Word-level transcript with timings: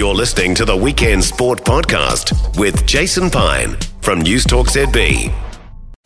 You're 0.00 0.14
listening 0.14 0.54
to 0.54 0.64
the 0.64 0.74
Weekend 0.74 1.22
Sport 1.22 1.62
Podcast 1.62 2.58
with 2.58 2.86
Jason 2.86 3.28
Pine 3.28 3.76
from 4.00 4.22
Newstalk 4.22 4.68
ZB. 4.68 5.24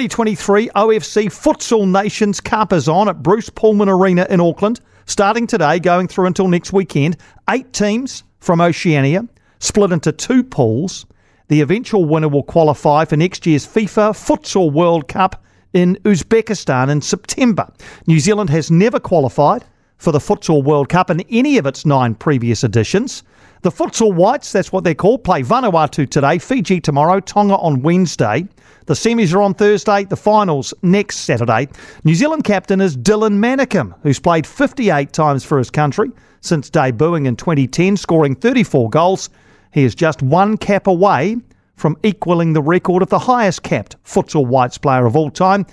2023 0.01 0.69
OFC 0.71 1.27
Futsal 1.27 1.89
Nations 1.89 2.41
Cup 2.41 2.73
is 2.73 2.89
on 2.89 3.09
at 3.09 3.23
Bruce 3.23 3.51
Pullman 3.51 3.89
Arena 3.89 4.27
in 4.29 4.41
Auckland, 4.41 4.81
starting 5.07 5.47
today, 5.47 5.79
going 5.79 6.09
through 6.09 6.27
until 6.27 6.49
next 6.49 6.73
weekend. 6.73 7.17
Eight 7.49 7.73
teams 7.73 8.25
from 8.41 8.61
Oceania, 8.61 9.29
split 9.61 9.93
into 9.93 10.11
two 10.11 10.43
pools. 10.43 11.07
The 11.47 11.61
eventual 11.61 12.05
winner 12.05 12.29
will 12.29 12.43
qualify 12.43 13.05
for 13.05 13.17
next 13.17 13.47
year's 13.47 13.65
FIFA 13.65 14.11
Futsal 14.11 14.73
World 14.73 15.07
Cup 15.07 15.45
in 15.73 15.95
Uzbekistan 16.03 16.91
in 16.91 17.01
September. 17.01 17.73
New 18.09 18.19
Zealand 18.19 18.51
has 18.51 18.73
never 18.73 18.99
qualified 18.99 19.65
for 19.99 20.13
the 20.13 20.19
Futsal 20.19 20.63
World 20.63 20.89
Cup 20.89 21.11
in 21.11 21.21
any 21.31 21.59
of 21.59 21.67
its 21.67 21.87
nine 21.87 22.15
previous 22.15 22.65
editions. 22.65 23.23
The 23.63 23.71
Futsal 23.71 24.15
Whites, 24.15 24.53
that's 24.53 24.73
what 24.73 24.85
they're 24.85 24.95
called, 24.95 25.25
play 25.25 25.43
Vanuatu 25.43 26.09
today, 26.09 26.39
Fiji 26.39 26.81
tomorrow, 26.81 27.21
Tonga 27.21 27.57
on 27.57 27.81
Wednesday. 27.83 28.47
The 28.87 28.95
semis 28.95 29.35
are 29.35 29.41
on 29.41 29.55
Thursday, 29.55 30.05
the 30.05 30.17
finals 30.17 30.75
next 30.83 31.19
Saturday. 31.19 31.69
New 32.05 32.15
Zealand 32.15 32.45
captain 32.45 32.83
is 32.83 32.97
Dylan 32.97 33.39
Manickum, 33.39 33.95
who's 34.03 34.21
played 34.21 34.47
58 34.47 35.13
times 35.13 35.45
for 35.45 35.57
his 35.57 35.71
country 35.71 36.11
since 36.43 36.69
debuting 36.69 37.27
in 37.27 37.37
2010, 37.37 37.97
scoring 37.97 38.35
34 38.35 38.91
goals. 38.91 39.31
He 39.73 39.85
is 39.85 39.95
just 39.95 40.23
one 40.23 40.59
cap 40.59 40.87
away 40.87 41.39
from 41.77 41.97
equaling 42.03 42.53
the 42.53 42.63
record 42.63 43.03
of 43.03 43.09
the 43.09 43.19
highest 43.19 43.63
capped 43.63 43.97
futsal 44.05 44.47
whites 44.47 44.79
player 44.79 45.07
of 45.07 45.17
all 45.17 45.31
time 45.31 45.67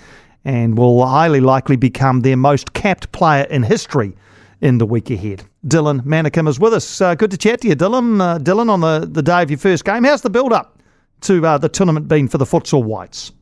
and 0.44 0.76
will 0.76 1.06
highly 1.06 1.40
likely 1.40 1.76
become 1.76 2.20
their 2.20 2.36
most 2.36 2.72
capped 2.72 3.12
player 3.12 3.44
in 3.44 3.62
history 3.62 4.16
in 4.60 4.78
the 4.78 4.86
week 4.86 5.10
ahead. 5.10 5.44
Dylan 5.66 6.00
Manickum 6.02 6.48
is 6.48 6.58
with 6.58 6.72
us. 6.72 7.00
Uh, 7.00 7.14
good 7.14 7.30
to 7.30 7.36
chat 7.36 7.60
to 7.60 7.68
you, 7.68 7.76
Dylan. 7.76 8.20
Uh, 8.20 8.38
Dylan, 8.38 8.70
on 8.70 8.80
the, 8.80 9.08
the 9.10 9.22
day 9.22 9.42
of 9.42 9.50
your 9.50 9.58
first 9.58 9.84
game, 9.84 10.04
how's 10.04 10.22
the 10.22 10.30
build 10.30 10.52
up 10.52 10.80
to 11.22 11.44
uh, 11.46 11.58
the 11.58 11.68
tournament 11.68 12.08
been 12.08 12.28
for 12.28 12.38
the 12.38 12.44
futsal 12.44 12.82
whites? 12.82 13.32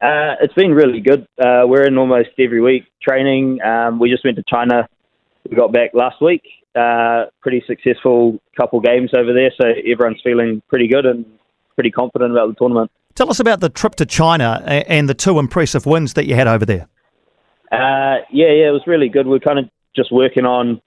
Uh, 0.00 0.36
it's 0.40 0.54
been 0.54 0.72
really 0.72 1.00
good. 1.00 1.26
Uh, 1.38 1.64
we're 1.66 1.84
in 1.84 1.98
almost 1.98 2.30
every 2.38 2.62
week 2.62 2.84
training. 3.02 3.60
Um, 3.62 3.98
we 3.98 4.10
just 4.10 4.24
went 4.24 4.36
to 4.36 4.44
China. 4.48 4.88
We 5.48 5.56
got 5.56 5.72
back 5.72 5.90
last 5.92 6.22
week. 6.22 6.42
Uh, 6.74 7.26
pretty 7.42 7.62
successful 7.66 8.38
couple 8.56 8.80
games 8.80 9.10
over 9.16 9.32
there, 9.32 9.50
so 9.60 9.68
everyone's 9.68 10.20
feeling 10.22 10.62
pretty 10.68 10.86
good 10.86 11.04
and 11.04 11.26
pretty 11.74 11.90
confident 11.90 12.30
about 12.30 12.48
the 12.48 12.54
tournament. 12.54 12.90
Tell 13.14 13.30
us 13.30 13.40
about 13.40 13.60
the 13.60 13.68
trip 13.68 13.96
to 13.96 14.06
China 14.06 14.62
and 14.66 15.08
the 15.08 15.14
two 15.14 15.38
impressive 15.38 15.86
wins 15.86 16.14
that 16.14 16.26
you 16.26 16.34
had 16.34 16.46
over 16.46 16.64
there. 16.64 16.88
Uh, 17.70 18.24
yeah, 18.32 18.50
yeah, 18.50 18.68
it 18.68 18.72
was 18.72 18.82
really 18.86 19.08
good. 19.08 19.26
We're 19.26 19.38
kind 19.38 19.58
of 19.58 19.68
just 19.94 20.12
working 20.12 20.44
on 20.44 20.80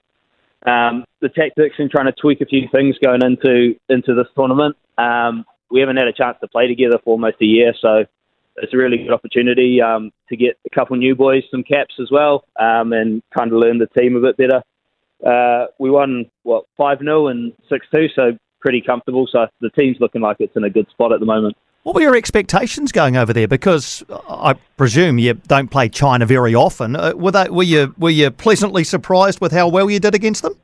um, 0.66 1.06
the 1.22 1.30
tactics 1.30 1.76
and 1.78 1.90
trying 1.90 2.06
to 2.06 2.14
tweak 2.14 2.42
a 2.42 2.46
few 2.46 2.68
things 2.72 2.96
going 3.04 3.24
into 3.24 3.76
into 3.90 4.16
this 4.16 4.28
tournament. 4.36 4.76
Um, 4.98 5.46
we 5.72 5.80
haven't 5.80 5.98
had 5.98 6.08
a 6.08 6.14
chance 6.14 6.38
to 6.42 6.48
play 6.48 6.68
together 6.68 6.98
for 7.04 7.12
almost 7.12 7.38
a 7.42 7.46
year, 7.46 7.74
so 7.80 8.06
it's 8.58 8.74
a 8.74 8.78
really 8.78 8.98
good 8.98 9.12
opportunity 9.12 9.82
um, 9.82 10.12
to 10.30 10.38
get 10.38 10.58
a 10.66 10.70
couple 10.70 10.96
new 10.96 11.16
boys 11.16 11.44
some 11.50 11.64
caps 11.64 11.96
as 12.00 12.10
well 12.12 12.46
um, 12.60 12.94
and 12.94 13.24
kind 13.36 13.52
of 13.52 13.58
learn 13.58 13.80
the 13.80 13.88
team 13.88 14.16
a 14.16 14.22
bit 14.22 14.38
better. 14.38 14.62
Uh, 15.26 15.68
we 15.80 15.90
won 15.90 16.26
what 16.44 16.66
five 16.78 17.00
0 17.00 17.28
and 17.28 17.54
six 17.70 17.88
two, 17.94 18.08
so 18.16 18.38
pretty 18.60 18.82
comfortable. 18.82 19.28
So 19.32 19.48
the 19.62 19.70
team's 19.72 19.98
looking 20.00 20.22
like 20.22 20.38
it's 20.40 20.56
in 20.56 20.64
a 20.64 20.70
good 20.70 20.90
spot 20.90 21.12
at 21.12 21.20
the 21.20 21.26
moment. 21.26 21.56
What 21.84 21.96
were 21.96 22.02
your 22.02 22.16
expectations 22.16 22.94
going 22.94 23.18
over 23.18 23.34
there? 23.34 23.48
Because 23.48 24.04
I 24.10 24.54
presume 24.78 25.20
you 25.20 25.34
don't 25.34 25.70
play 25.70 25.90
China 25.90 26.26
very 26.26 26.56
often. 26.56 26.96
Uh, 26.96 27.12
were 27.14 27.32
they, 27.32 27.50
were 27.50 27.64
you 27.64 27.94
were 27.98 28.10
you 28.10 28.32
pleasantly 28.32 28.86
surprised 28.86 29.42
with 29.42 29.52
how 29.52 29.68
well 29.68 29.90
you 29.90 30.00
did 30.00 30.16
against 30.16 30.44
them? 30.44 30.58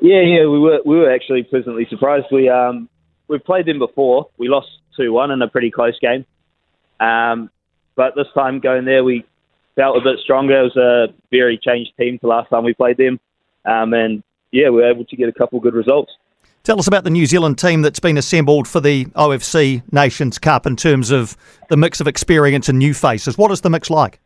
Yeah, 0.00 0.22
yeah, 0.22 0.46
we 0.46 0.58
were 0.58 0.80
we 0.84 0.98
were 0.98 1.10
actually 1.12 1.44
pleasantly 1.44 1.86
surprised. 1.88 2.26
We 2.32 2.48
um 2.48 2.88
we've 3.28 3.44
played 3.44 3.66
them 3.66 3.78
before. 3.78 4.28
We 4.36 4.48
lost 4.48 4.68
two 4.96 5.12
one 5.12 5.30
in 5.30 5.40
a 5.40 5.48
pretty 5.48 5.70
close 5.70 5.98
game. 6.00 6.26
Um, 6.98 7.48
but 7.94 8.16
this 8.16 8.26
time 8.34 8.58
going 8.58 8.84
there, 8.84 9.04
we 9.04 9.24
felt 9.76 9.96
a 9.96 10.00
bit 10.00 10.18
stronger. 10.24 10.60
It 10.60 10.74
was 10.74 10.76
a 10.76 11.14
very 11.30 11.58
changed 11.58 11.92
team 11.96 12.18
to 12.18 12.26
last 12.26 12.50
time 12.50 12.64
we 12.64 12.74
played 12.74 12.96
them, 12.96 13.20
um, 13.64 13.94
and 13.94 14.24
yeah, 14.50 14.68
we 14.70 14.82
were 14.82 14.90
able 14.90 15.04
to 15.04 15.16
get 15.16 15.28
a 15.28 15.32
couple 15.32 15.60
good 15.60 15.74
results. 15.74 16.10
Tell 16.64 16.78
us 16.78 16.86
about 16.86 17.04
the 17.04 17.10
New 17.10 17.26
Zealand 17.26 17.58
team 17.58 17.82
that's 17.82 18.00
been 18.00 18.16
assembled 18.16 18.66
for 18.66 18.80
the 18.80 19.04
OFC 19.16 19.82
Nations 19.92 20.38
Cup 20.38 20.64
in 20.64 20.76
terms 20.76 21.10
of 21.10 21.36
the 21.68 21.76
mix 21.76 22.00
of 22.00 22.08
experience 22.08 22.70
and 22.70 22.78
new 22.78 22.94
faces. 22.94 23.36
What 23.36 23.50
is 23.50 23.60
the 23.60 23.68
mix 23.68 23.90
like? 23.90 24.18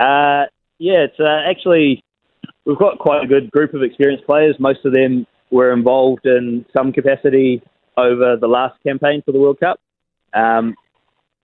Uh, 0.00 0.50
yeah, 0.78 1.04
it's 1.06 1.18
uh, 1.20 1.48
actually 1.48 2.02
we've 2.64 2.78
got 2.78 2.98
quite 2.98 3.22
a 3.22 3.28
good 3.28 3.52
group 3.52 3.72
of 3.72 3.84
experienced 3.84 4.26
players. 4.26 4.56
Most 4.58 4.84
of 4.84 4.92
them 4.92 5.28
were 5.52 5.72
involved 5.72 6.26
in 6.26 6.66
some 6.76 6.92
capacity 6.92 7.62
over 7.96 8.36
the 8.36 8.48
last 8.48 8.74
campaign 8.82 9.22
for 9.24 9.30
the 9.30 9.38
World 9.38 9.60
Cup. 9.60 9.78
Um, 10.34 10.74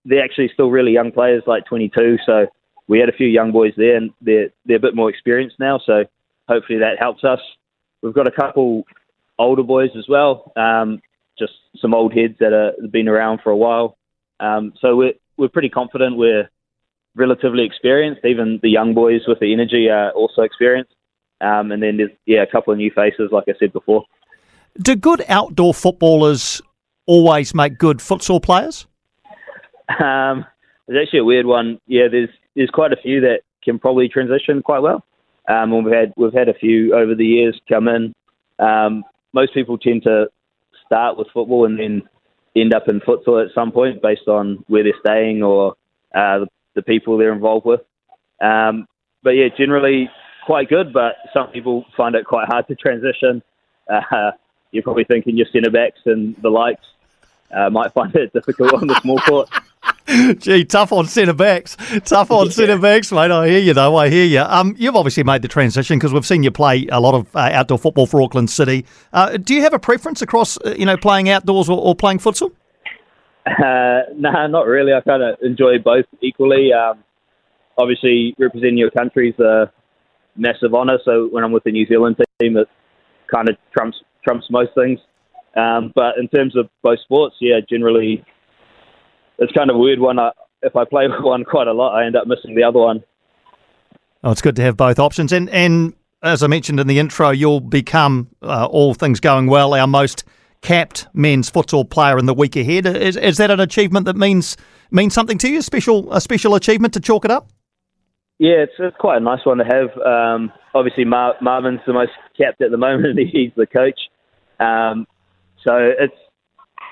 they're 0.05 0.25
actually 0.25 0.51
still 0.53 0.71
really 0.71 0.91
young 0.91 1.13
players, 1.13 1.45
like 1.47 1.67
22. 1.67 2.19
So 2.27 2.47
we 2.89 2.99
had 2.99 3.09
a 3.09 3.13
few 3.13 3.29
young 3.29 3.53
boys 3.53 3.73
there, 3.77 3.97
and 3.97 4.11
they're 4.21 4.51
they're 4.67 4.79
a 4.79 4.81
bit 4.81 4.97
more 4.97 5.09
experienced 5.09 5.61
now. 5.61 5.79
So 5.87 6.05
hopefully 6.49 6.81
that 6.81 6.99
helps 6.99 7.23
us. 7.23 7.39
We've 8.03 8.13
got 8.13 8.27
a 8.27 8.33
couple 8.33 8.85
older 9.39 9.63
boys 9.63 9.91
as 9.97 10.07
well, 10.09 10.53
um, 10.57 11.01
just 11.39 11.53
some 11.81 11.95
old 11.95 12.13
heads 12.13 12.35
that 12.41 12.53
have 12.81 12.93
been 12.93 13.09
around 13.09 13.41
for 13.43 13.51
a 13.51 13.57
while. 13.57 13.97
Um, 14.41 14.73
so 14.81 14.97
we're 14.97 15.15
we're 15.37 15.49
pretty 15.49 15.69
confident. 15.69 16.17
We're 16.17 16.49
relatively 17.15 17.65
experienced. 17.65 18.25
Even 18.25 18.61
the 18.63 18.71
young 18.71 18.95
boys 18.95 19.23
with 19.27 19.41
the 19.41 19.53
energy 19.53 19.89
are 19.89 20.11
also 20.13 20.43
experienced. 20.43 20.95
Um, 21.41 21.73
and 21.73 21.83
then 21.83 21.97
there's 21.97 22.11
yeah 22.27 22.43
a 22.43 22.47
couple 22.47 22.73
of 22.73 22.79
new 22.79 22.91
faces, 22.95 23.31
like 23.33 23.45
I 23.49 23.55
said 23.59 23.73
before. 23.73 24.05
Do 24.81 24.97
good 24.97 25.25
outdoor 25.29 25.75
footballers 25.75 26.61
always 27.07 27.55
make 27.55 27.79
good 27.79 27.99
futsal 27.99 28.43
players? 28.43 28.87
Um, 30.01 30.45
there's 30.87 31.07
actually 31.07 31.21
a 31.21 31.25
weird 31.25 31.47
one. 31.47 31.79
Yeah, 31.87 32.09
there's 32.11 32.31
there's 32.57 32.71
quite 32.71 32.93
a 32.93 32.97
few 32.97 33.21
that 33.23 33.41
can 33.63 33.79
probably 33.79 34.09
transition 34.09 34.63
quite 34.63 34.81
well. 34.81 35.05
Um, 35.49 35.85
we've 35.85 35.93
had 35.93 36.13
we've 36.17 36.33
had 36.33 36.49
a 36.49 36.55
few 36.55 36.95
over 36.95 37.15
the 37.15 37.27
years 37.27 37.61
come 37.69 37.89
in. 37.89 38.15
Um, 38.59 39.05
most 39.35 39.53
people 39.53 39.77
tend 39.77 40.05
to 40.05 40.31
start 40.87 41.19
with 41.19 41.27
football 41.35 41.67
and 41.67 41.79
then 41.79 42.03
end 42.57 42.73
up 42.73 42.89
in 42.89 43.01
futsal 43.01 43.45
at 43.45 43.53
some 43.55 43.73
point 43.73 44.01
based 44.01 44.29
on 44.29 44.65
where 44.69 44.85
they're 44.85 44.93
staying 45.01 45.43
or 45.43 45.75
uh, 46.15 46.45
the, 46.75 46.83
people 46.83 47.19
they're 47.19 47.33
involved 47.33 47.67
with. 47.67 47.81
Um, 48.41 48.87
but 49.23 49.31
yeah, 49.31 49.49
generally 49.57 50.09
quite 50.47 50.69
good, 50.69 50.93
but 50.93 51.17
some 51.33 51.49
people 51.49 51.85
find 51.97 52.15
it 52.15 52.25
quite 52.25 52.47
hard 52.47 52.69
to 52.69 52.77
transition. 52.77 53.43
Uh, 53.91 54.31
you're 54.71 54.83
probably 54.83 55.05
thinking 55.05 55.37
your 55.37 55.47
centre 55.53 55.71
backs 55.71 56.01
and 56.05 56.37
the 56.43 56.51
likes 56.51 56.85
uh, 57.51 57.71
might 57.71 57.93
find 57.93 58.15
it 58.15 58.33
difficult 58.35 58.75
on 58.75 58.87
the 58.87 58.95
small 59.01 59.19
court. 59.19 59.49
Gee, 60.39 60.65
tough 60.65 60.93
on 60.93 61.07
centre 61.07 61.33
backs. 61.33 61.77
Tough 62.05 62.31
on 62.31 62.47
yeah. 62.47 62.53
centre 62.53 62.79
backs, 62.79 63.11
mate. 63.11 63.31
I 63.31 63.49
hear 63.49 63.59
you, 63.59 63.73
though. 63.73 63.97
I 63.97 64.11
hear 64.11 64.27
you. 64.27 64.41
Um, 64.41 64.75
you've 64.79 64.97
obviously 64.97 65.23
made 65.23 65.41
the 65.43 65.49
transition 65.49 65.99
because 65.99 66.13
we've 66.13 66.27
seen 66.27 66.43
you 66.43 66.51
play 66.51 66.87
a 66.89 67.01
lot 67.01 67.15
of 67.15 67.35
uh, 67.35 67.51
outdoor 67.53 67.79
football 67.79 68.07
for 68.07 68.21
Auckland 68.21 68.51
City. 68.51 68.85
Uh, 69.13 69.39
do 69.39 69.55
you 69.55 69.63
have 69.63 69.73
a 69.73 69.79
preference 69.79 70.21
across, 70.21 70.59
uh, 70.59 70.75
you 70.77 70.85
know, 70.85 70.99
playing 70.99 71.31
outdoors 71.31 71.71
or, 71.71 71.81
or 71.81 71.95
playing 71.95 72.19
futsal? 72.19 72.53
Uh, 73.47 74.13
no, 74.15 74.31
nah, 74.31 74.47
not 74.47 74.67
really. 74.67 74.93
I 74.93 75.01
kind 75.01 75.23
of 75.23 75.37
enjoy 75.41 75.79
both 75.79 76.05
equally. 76.21 76.73
Um, 76.73 77.03
obviously, 77.79 78.35
representing 78.39 78.77
your 78.77 78.91
country 78.91 79.31
is 79.31 79.39
a 79.39 79.73
massive 80.37 80.75
honour. 80.75 80.99
So 81.05 81.29
when 81.31 81.45
I'm 81.45 81.53
with 81.53 81.65
the 81.65 81.73
New 81.73 81.87
Zealand 81.87 82.17
team, 82.41 82.59
it 82.59 82.69
kind 83.33 83.49
of 83.49 83.57
trumps 83.73 83.97
trumps 84.23 84.47
most 84.51 84.73
things. 84.75 84.99
Um, 85.57 85.93
but 85.95 86.19
in 86.19 86.29
terms 86.29 86.57
of 86.57 86.69
both 86.83 86.99
sports, 87.01 87.37
yeah, 87.41 87.61
generally 87.69 88.25
it's 89.39 89.53
kind 89.53 89.71
of 89.71 89.77
a 89.77 89.79
weird 89.79 90.01
one. 90.01 90.19
I, 90.19 90.31
if 90.63 90.77
I 90.77 90.85
play 90.85 91.07
one 91.21 91.45
quite 91.45 91.69
a 91.69 91.73
lot, 91.73 91.95
I 91.95 92.07
end 92.07 92.17
up 92.17 92.27
missing 92.27 92.55
the 92.55 92.63
other 92.63 92.79
one. 92.79 93.03
Oh, 94.23 94.31
it's 94.31 94.43
good 94.43 94.57
to 94.57 94.63
have 94.63 94.77
both 94.77 94.99
options. 94.99 95.33
And 95.33 95.51
and 95.51 95.93
as 96.23 96.43
I 96.43 96.47
mentioned 96.47 96.81
in 96.81 96.87
the 96.87 96.99
intro, 96.99 97.31
you'll 97.31 97.61
become, 97.61 98.31
uh, 98.43 98.67
all 98.67 98.95
things 98.95 99.21
going 99.21 99.47
well, 99.47 99.75
our 99.75 99.87
most 99.87 100.25
capped 100.63 101.07
men's 101.13 101.51
futsal 101.51 101.89
player 101.89 102.19
in 102.19 102.25
the 102.25 102.33
week 102.33 102.57
ahead. 102.57 102.87
Is, 102.87 103.19
is 103.19 103.37
that 103.37 103.51
an 103.51 103.61
achievement 103.61 104.07
that 104.07 104.17
means 104.17 104.57
means 104.91 105.13
something 105.13 105.37
to 105.39 105.49
you? 105.49 105.59
A 105.59 105.63
special 105.63 106.13
a 106.13 106.21
special 106.21 106.55
achievement 106.55 106.95
to 106.95 107.01
chalk 107.01 107.25
it 107.25 107.31
up? 107.31 107.49
Yeah, 108.39 108.65
it's, 108.65 108.73
it's 108.79 108.97
quite 108.97 109.19
a 109.19 109.21
nice 109.21 109.45
one 109.45 109.59
to 109.59 109.65
have. 109.65 109.97
Um, 110.05 110.53
obviously, 110.75 111.05
Mar- 111.05 111.37
Marvin's 111.41 111.81
the 111.87 111.93
most 111.93 112.13
capped 112.37 112.63
at 112.63 112.71
the 112.71 112.77
moment. 112.89 113.19
He's 113.19 113.53
the 113.57 113.67
coach, 113.67 114.01
um, 114.59 115.07
so 115.63 115.77
it's 115.77 116.17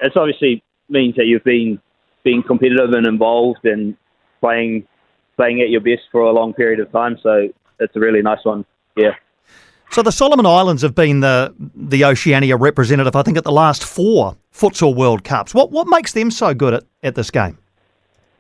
it's 0.03 0.17
obviously 0.17 0.63
means 0.89 1.17
that 1.17 1.25
you've 1.25 1.45
been 1.45 1.81
being 2.25 2.43
competitive 2.43 2.91
and 2.91 3.07
involved 3.07 3.65
and 3.65 3.97
playing 4.41 4.87
playing 5.37 5.61
at 5.61 5.71
your 5.71 5.81
best 5.81 6.03
for 6.11 6.21
a 6.21 6.33
long 6.33 6.53
period 6.53 6.79
of 6.81 6.91
time. 6.93 7.17
So 7.23 7.49
it's 7.81 7.97
a 7.97 8.01
really 8.01 8.23
nice 8.23 8.45
one. 8.45 8.65
Yeah. 8.97 9.15
So 9.91 10.03
the 10.03 10.13
Solomon 10.13 10.47
Islands 10.47 10.83
have 10.83 10.95
been 10.95 11.21
the 11.21 11.55
the 11.59 12.05
Oceania 12.05 12.57
representative, 12.57 13.15
I 13.15 13.23
think, 13.23 13.37
at 13.37 13.45
the 13.45 13.53
last 13.53 13.85
four 13.85 14.37
futsal 14.53 14.95
World 14.95 15.25
Cups. 15.25 15.55
What 15.55 15.71
what 15.71 15.87
makes 15.87 16.13
them 16.13 16.31
so 16.31 16.55
good 16.55 16.75
at, 16.75 16.85
at 17.03 17.15
this 17.15 17.31
game? 17.31 17.59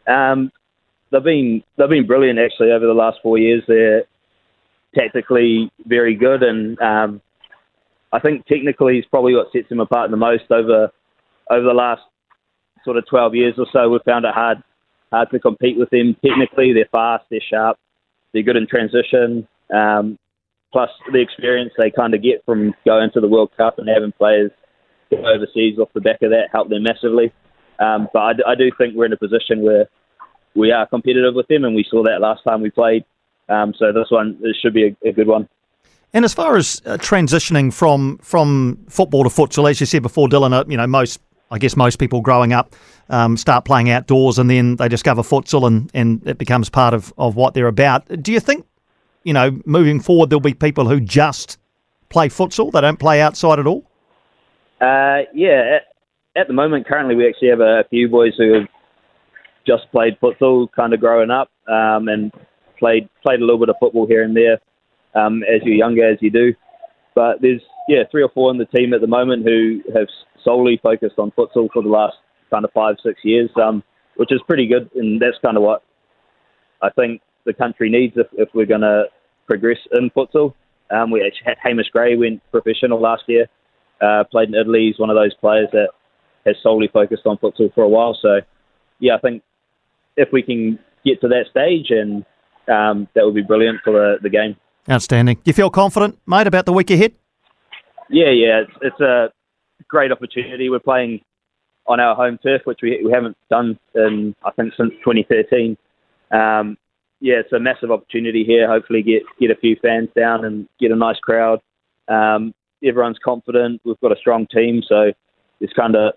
Um, 0.06 0.50
they've 1.10 1.22
been 1.22 1.62
they've 1.76 1.88
been 1.88 2.06
brilliant 2.06 2.38
actually 2.38 2.72
over 2.72 2.86
the 2.86 2.94
last 2.94 3.18
four 3.22 3.36
years. 3.36 3.62
They're 3.68 4.04
tactically 4.94 5.70
very 5.84 6.14
good, 6.14 6.42
and 6.42 6.80
um, 6.80 7.20
I 8.12 8.18
think 8.18 8.46
technically 8.46 8.98
is 8.98 9.04
probably 9.10 9.34
what 9.34 9.52
sets 9.52 9.68
them 9.68 9.80
apart 9.80 10.10
the 10.10 10.16
most 10.16 10.50
over 10.50 10.90
over 11.50 11.64
the 11.64 11.74
last 11.74 12.02
sort 12.84 12.96
of 12.96 13.06
12 13.06 13.34
years 13.34 13.54
or 13.58 13.66
so. 13.72 13.88
We've 13.88 14.02
found 14.04 14.24
it 14.24 14.34
hard 14.34 14.62
hard 15.12 15.30
to 15.30 15.38
compete 15.38 15.78
with 15.78 15.90
them. 15.90 16.16
Technically, 16.24 16.72
they're 16.72 16.88
fast, 16.90 17.24
they're 17.30 17.40
sharp, 17.48 17.78
they're 18.32 18.42
good 18.42 18.56
in 18.56 18.66
transition. 18.66 19.46
Um, 19.72 20.18
plus 20.72 20.90
the 21.12 21.20
experience 21.20 21.72
they 21.76 21.90
kind 21.90 22.14
of 22.14 22.22
get 22.22 22.44
from 22.44 22.74
going 22.86 23.10
to 23.12 23.20
the 23.20 23.28
World 23.28 23.50
Cup 23.56 23.78
and 23.78 23.88
having 23.88 24.12
players 24.12 24.50
overseas 25.12 25.78
off 25.78 25.90
the 25.94 26.00
back 26.00 26.22
of 26.22 26.30
that 26.30 26.48
help 26.50 26.70
them 26.70 26.82
massively. 26.82 27.32
Um, 27.78 28.08
but 28.12 28.20
I, 28.20 28.52
I, 28.52 28.54
do 28.54 28.70
think 28.78 28.94
we're 28.94 29.06
in 29.06 29.12
a 29.12 29.18
position 29.18 29.62
where 29.62 29.86
we 30.54 30.72
are 30.72 30.86
competitive 30.86 31.34
with 31.34 31.48
them, 31.48 31.64
and 31.64 31.74
we 31.74 31.84
saw 31.90 32.02
that 32.04 32.20
last 32.20 32.42
time 32.44 32.62
we 32.62 32.70
played. 32.70 33.04
Um, 33.48 33.74
so 33.78 33.92
this 33.92 34.10
one 34.10 34.38
this 34.40 34.56
should 34.56 34.72
be 34.72 34.88
a, 34.88 35.08
a 35.08 35.12
good 35.12 35.26
one. 35.26 35.48
And 36.14 36.24
as 36.24 36.34
far 36.34 36.56
as 36.56 36.80
uh, 36.84 36.96
transitioning 36.98 37.72
from 37.72 38.18
from 38.18 38.78
football 38.88 39.24
to 39.24 39.30
futsal, 39.30 39.68
as 39.68 39.80
you 39.80 39.86
said 39.86 40.02
before, 40.02 40.28
Dylan, 40.28 40.52
uh, 40.52 40.64
you 40.68 40.76
know 40.76 40.86
most 40.86 41.20
I 41.52 41.58
guess 41.58 41.76
most 41.76 41.96
people 41.98 42.22
growing 42.22 42.54
up 42.54 42.74
um, 43.10 43.36
start 43.36 43.66
playing 43.66 43.90
outdoors 43.90 44.38
and 44.38 44.48
then 44.48 44.76
they 44.76 44.88
discover 44.88 45.20
futsal 45.20 45.66
and, 45.66 45.90
and 45.92 46.26
it 46.26 46.38
becomes 46.38 46.70
part 46.70 46.94
of, 46.94 47.12
of 47.18 47.36
what 47.36 47.52
they're 47.52 47.66
about. 47.66 48.08
Do 48.22 48.32
you 48.32 48.40
think, 48.40 48.66
you 49.22 49.34
know, 49.34 49.60
moving 49.66 50.00
forward 50.00 50.30
there'll 50.30 50.40
be 50.40 50.54
people 50.54 50.88
who 50.88 50.98
just 50.98 51.58
play 52.08 52.28
futsal, 52.28 52.72
they 52.72 52.80
don't 52.80 52.98
play 52.98 53.20
outside 53.20 53.58
at 53.58 53.66
all? 53.66 53.84
Uh, 54.80 55.28
yeah, 55.34 55.76
at, 55.76 56.40
at, 56.40 56.46
the 56.48 56.54
moment, 56.54 56.86
currently 56.86 57.14
we 57.14 57.28
actually 57.28 57.48
have 57.50 57.60
a, 57.60 57.84
few 57.90 58.08
boys 58.08 58.32
who 58.38 58.54
have 58.54 58.68
just 59.66 59.90
played 59.92 60.18
futsal 60.20 60.72
kind 60.72 60.94
of 60.94 61.00
growing 61.00 61.30
up 61.30 61.50
um, 61.68 62.08
and 62.08 62.32
played 62.78 63.08
played 63.22 63.40
a 63.40 63.44
little 63.44 63.60
bit 63.60 63.68
of 63.68 63.76
football 63.78 64.06
here 64.06 64.24
and 64.24 64.34
there 64.34 64.58
um, 65.14 65.42
as 65.44 65.60
you're 65.62 65.76
younger, 65.76 66.10
as 66.10 66.18
you 66.20 66.30
do. 66.30 66.54
But 67.14 67.40
there's 67.42 67.60
yeah 67.88 68.04
three 68.10 68.22
or 68.22 68.30
four 68.30 68.50
in 68.50 68.58
the 68.58 68.64
team 68.64 68.92
at 68.94 69.00
the 69.02 69.06
moment 69.06 69.44
who 69.44 69.82
have 69.94 70.08
solely 70.44 70.78
focused 70.82 71.18
on 71.18 71.30
futsal 71.32 71.68
for 71.72 71.82
the 71.82 71.88
last 71.88 72.16
kind 72.50 72.64
of 72.64 72.72
five 72.72 72.96
six 73.02 73.20
years, 73.24 73.50
um, 73.62 73.82
which 74.16 74.32
is 74.32 74.40
pretty 74.46 74.66
good, 74.66 74.90
and 74.94 75.20
that's 75.20 75.36
kind 75.44 75.56
of 75.56 75.62
what 75.62 75.82
I 76.82 76.90
think 76.90 77.20
the 77.44 77.52
country 77.52 77.90
needs 77.90 78.14
if, 78.16 78.26
if 78.34 78.48
we're 78.54 78.66
going 78.66 78.82
to 78.82 79.04
progress 79.46 79.78
in 79.92 80.10
futsal. 80.10 80.54
Um, 80.90 81.10
we 81.10 81.24
actually 81.24 81.46
had 81.46 81.56
Hamish 81.62 81.88
Gray 81.90 82.16
went 82.16 82.42
professional 82.50 83.00
last 83.00 83.22
year, 83.26 83.46
uh, 84.00 84.24
played 84.30 84.48
in 84.48 84.54
Italy. 84.54 84.86
He's 84.88 84.98
one 84.98 85.10
of 85.10 85.16
those 85.16 85.34
players 85.34 85.68
that 85.72 85.88
has 86.44 86.56
solely 86.62 86.88
focused 86.88 87.22
on 87.24 87.38
futsal 87.38 87.72
for 87.74 87.82
a 87.82 87.88
while. 87.88 88.16
So, 88.20 88.40
yeah, 88.98 89.16
I 89.16 89.18
think 89.18 89.42
if 90.16 90.28
we 90.32 90.42
can 90.42 90.78
get 91.04 91.20
to 91.22 91.28
that 91.28 91.46
stage, 91.50 91.90
and 91.90 92.24
um, 92.68 93.08
that 93.14 93.24
would 93.24 93.34
be 93.34 93.42
brilliant 93.42 93.80
for 93.82 93.92
the, 93.92 94.16
the 94.22 94.30
game. 94.30 94.56
Outstanding. 94.90 95.38
You 95.44 95.52
feel 95.52 95.70
confident, 95.70 96.18
mate, 96.26 96.46
about 96.46 96.66
the 96.66 96.72
week 96.72 96.90
ahead? 96.90 97.12
Yeah, 98.10 98.30
yeah. 98.30 98.62
It's, 98.62 98.72
it's 98.82 99.00
a 99.00 99.28
great 99.88 100.12
opportunity. 100.12 100.68
We're 100.68 100.80
playing 100.80 101.20
on 101.86 102.00
our 102.00 102.14
home 102.14 102.38
turf, 102.42 102.62
which 102.64 102.80
we, 102.82 103.02
we 103.04 103.12
haven't 103.12 103.36
done 103.50 103.78
in, 103.94 104.34
I 104.44 104.50
think, 104.52 104.74
since 104.76 104.92
2013. 105.04 105.76
Um, 106.30 106.76
yeah, 107.20 107.36
it's 107.36 107.52
a 107.52 107.60
massive 107.60 107.90
opportunity 107.90 108.44
here. 108.44 108.68
Hopefully, 108.68 109.02
get 109.02 109.22
get 109.40 109.50
a 109.50 109.56
few 109.56 109.76
fans 109.80 110.08
down 110.16 110.44
and 110.44 110.68
get 110.80 110.90
a 110.90 110.96
nice 110.96 111.18
crowd. 111.18 111.60
Um, 112.08 112.52
everyone's 112.84 113.18
confident. 113.24 113.80
We've 113.84 114.00
got 114.00 114.12
a 114.12 114.16
strong 114.16 114.46
team, 114.46 114.82
so 114.88 115.12
it's 115.60 115.72
kind 115.72 115.94
of 115.94 116.14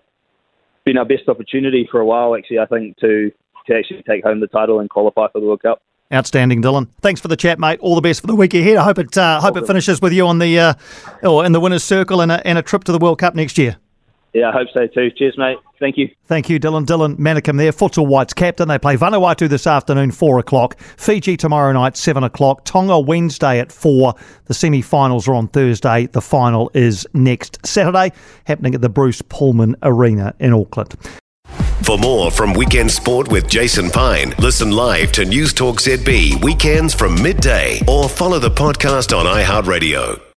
been 0.84 0.98
our 0.98 1.04
best 1.04 1.28
opportunity 1.28 1.88
for 1.90 2.00
a 2.00 2.06
while. 2.06 2.34
Actually, 2.34 2.58
I 2.58 2.66
think 2.66 2.96
to 2.98 3.30
to 3.66 3.74
actually 3.76 4.02
take 4.02 4.24
home 4.24 4.40
the 4.40 4.46
title 4.46 4.80
and 4.80 4.90
qualify 4.90 5.26
for 5.32 5.40
the 5.40 5.46
World 5.46 5.62
Cup. 5.62 5.82
Outstanding, 6.12 6.62
Dylan. 6.62 6.88
Thanks 7.00 7.20
for 7.20 7.28
the 7.28 7.36
chat, 7.36 7.58
mate. 7.58 7.80
All 7.80 7.96
the 7.96 8.00
best 8.00 8.20
for 8.20 8.28
the 8.28 8.36
week 8.36 8.54
ahead. 8.54 8.76
I 8.76 8.84
hope 8.84 8.98
it 8.98 9.18
uh, 9.18 9.40
hope 9.40 9.56
it 9.56 9.66
finishes 9.66 10.00
with 10.00 10.12
you 10.12 10.26
on 10.26 10.38
the 10.38 10.58
uh, 10.58 10.74
or 11.22 11.44
in 11.44 11.52
the 11.52 11.60
winners' 11.60 11.82
circle 11.82 12.20
and 12.20 12.30
a, 12.30 12.46
and 12.46 12.58
a 12.58 12.62
trip 12.62 12.84
to 12.84 12.92
the 12.92 12.98
World 12.98 13.18
Cup 13.18 13.34
next 13.34 13.58
year. 13.58 13.76
Yeah, 14.36 14.50
I 14.50 14.52
hope 14.52 14.68
so 14.74 14.86
too. 14.86 15.10
Cheers, 15.10 15.38
mate. 15.38 15.56
Thank 15.80 15.96
you. 15.96 16.10
Thank 16.26 16.50
you, 16.50 16.60
Dylan. 16.60 16.84
Dylan 16.84 17.16
Manickum 17.16 17.56
there, 17.56 17.72
Futsal 17.72 18.06
Whites 18.06 18.34
captain. 18.34 18.68
They 18.68 18.78
play 18.78 18.94
Vanuatu 18.94 19.48
this 19.48 19.66
afternoon, 19.66 20.10
4 20.10 20.38
o'clock. 20.38 20.78
Fiji 20.78 21.38
tomorrow 21.38 21.72
night, 21.72 21.96
7 21.96 22.22
o'clock. 22.22 22.64
Tonga 22.66 23.00
Wednesday 23.00 23.58
at 23.60 23.72
4. 23.72 24.14
The 24.44 24.52
semi 24.54 24.82
finals 24.82 25.26
are 25.26 25.34
on 25.34 25.48
Thursday. 25.48 26.06
The 26.06 26.20
final 26.20 26.70
is 26.74 27.06
next 27.14 27.64
Saturday, 27.64 28.12
happening 28.44 28.74
at 28.74 28.82
the 28.82 28.90
Bruce 28.90 29.22
Pullman 29.22 29.74
Arena 29.82 30.34
in 30.38 30.52
Auckland. 30.52 30.96
For 31.82 31.98
more 31.98 32.30
from 32.30 32.52
Weekend 32.54 32.90
Sport 32.90 33.28
with 33.28 33.48
Jason 33.48 33.90
Pine, 33.90 34.34
listen 34.38 34.70
live 34.72 35.12
to 35.12 35.24
News 35.24 35.52
Talk 35.52 35.76
ZB 35.76 36.42
weekends 36.42 36.94
from 36.94 37.22
midday 37.22 37.80
or 37.86 38.08
follow 38.08 38.38
the 38.38 38.50
podcast 38.50 39.16
on 39.16 39.26
iHeartRadio. 39.26 40.25